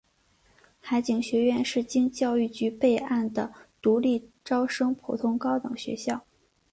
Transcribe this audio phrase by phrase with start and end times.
[0.79, 6.25] 海警学院是经教育部备案的独立招生普通高等学校。